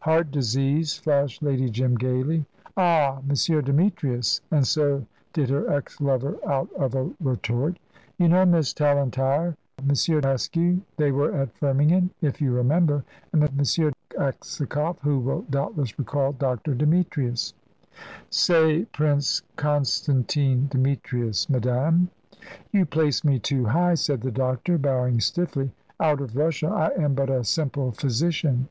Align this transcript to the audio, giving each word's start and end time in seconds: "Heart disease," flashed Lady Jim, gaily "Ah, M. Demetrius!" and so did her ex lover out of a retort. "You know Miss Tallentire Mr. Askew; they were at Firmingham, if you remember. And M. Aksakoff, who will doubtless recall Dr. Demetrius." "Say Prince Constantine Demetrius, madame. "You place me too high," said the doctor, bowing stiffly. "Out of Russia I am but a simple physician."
"Heart 0.00 0.30
disease," 0.30 0.98
flashed 0.98 1.42
Lady 1.42 1.70
Jim, 1.70 1.94
gaily 1.96 2.44
"Ah, 2.76 3.18
M. 3.26 3.34
Demetrius!" 3.64 4.42
and 4.50 4.66
so 4.66 5.06
did 5.32 5.48
her 5.48 5.72
ex 5.72 6.02
lover 6.02 6.36
out 6.46 6.70
of 6.74 6.94
a 6.94 7.08
retort. 7.18 7.78
"You 8.18 8.28
know 8.28 8.44
Miss 8.44 8.74
Tallentire 8.74 9.56
Mr. 9.82 10.22
Askew; 10.22 10.82
they 10.98 11.12
were 11.12 11.32
at 11.34 11.54
Firmingham, 11.54 12.10
if 12.20 12.42
you 12.42 12.52
remember. 12.52 13.04
And 13.32 13.42
M. 13.42 13.48
Aksakoff, 13.58 14.98
who 15.00 15.18
will 15.18 15.46
doubtless 15.48 15.98
recall 15.98 16.32
Dr. 16.34 16.74
Demetrius." 16.74 17.54
"Say 18.28 18.84
Prince 18.92 19.40
Constantine 19.56 20.68
Demetrius, 20.70 21.48
madame. 21.48 22.10
"You 22.70 22.84
place 22.84 23.24
me 23.24 23.38
too 23.38 23.64
high," 23.64 23.94
said 23.94 24.20
the 24.20 24.30
doctor, 24.30 24.76
bowing 24.76 25.20
stiffly. 25.20 25.72
"Out 25.98 26.20
of 26.20 26.36
Russia 26.36 26.68
I 26.68 26.88
am 27.02 27.14
but 27.14 27.30
a 27.30 27.44
simple 27.44 27.92
physician." 27.92 28.68